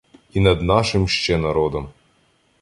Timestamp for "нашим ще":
0.61-1.37